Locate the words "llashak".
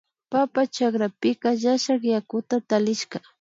1.61-2.01